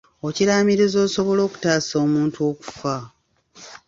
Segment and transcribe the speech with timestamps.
[0.27, 2.95] Okiraamiriza osobole okutaasa omuntu okufa.